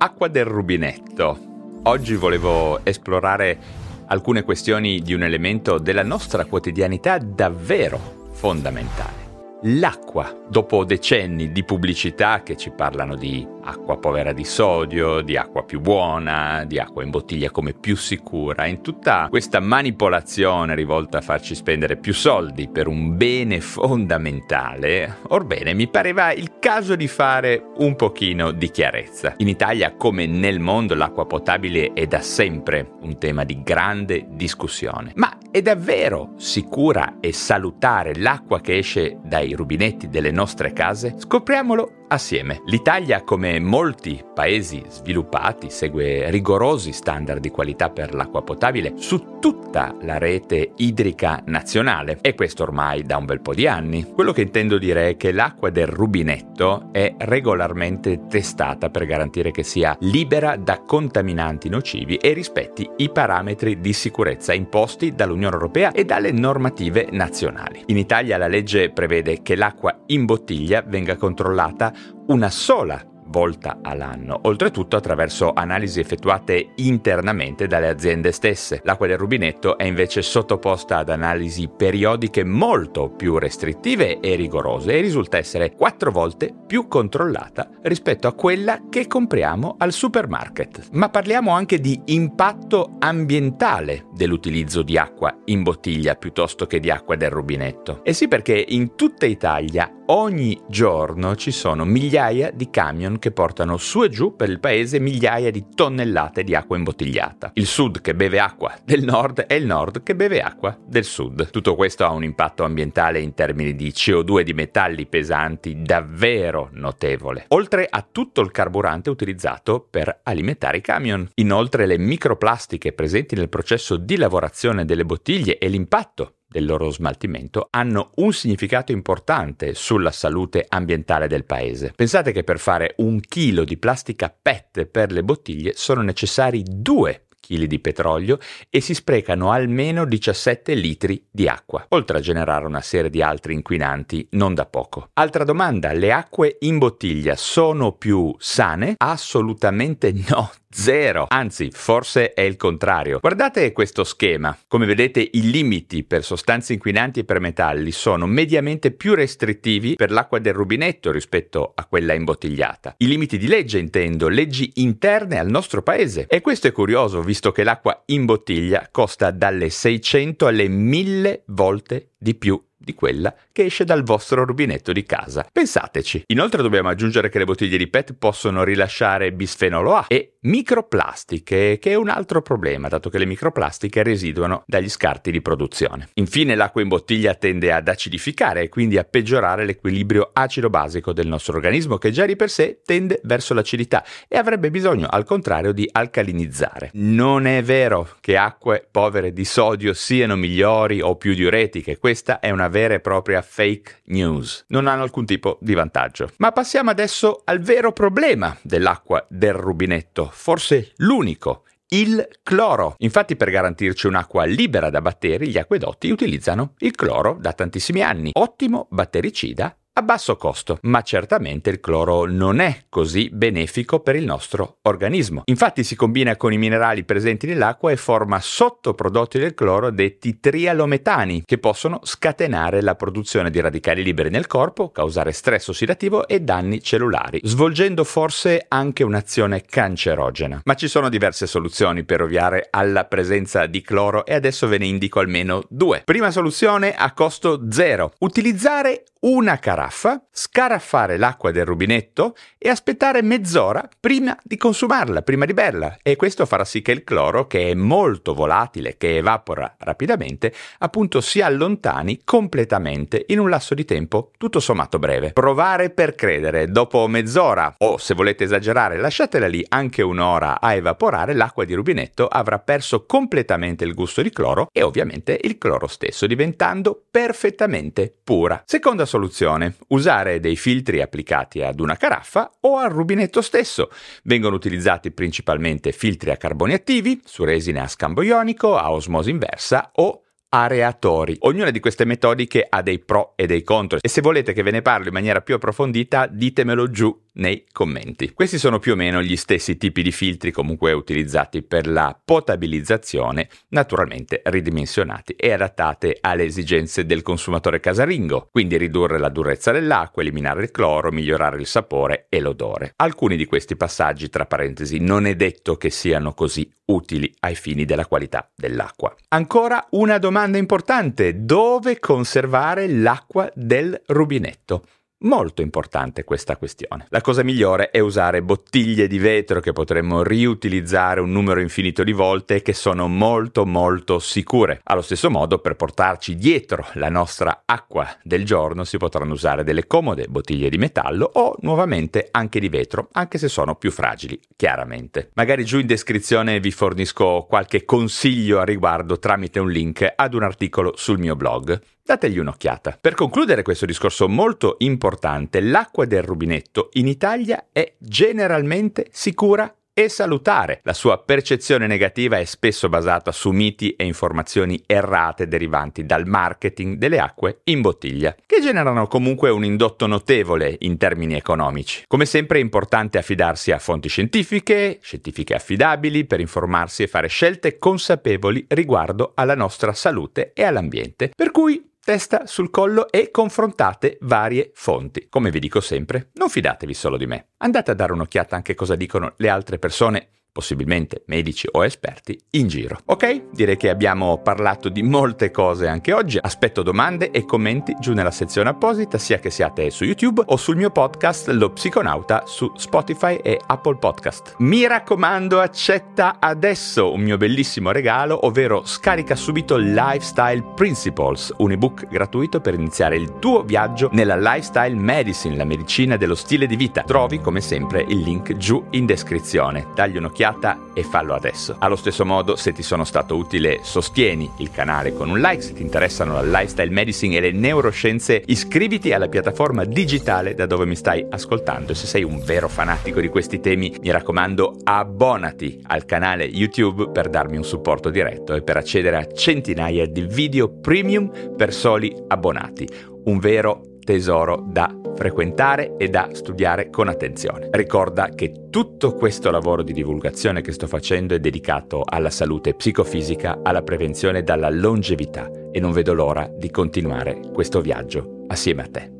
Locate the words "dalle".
66.04-66.32, 77.66-77.88, 169.30-169.70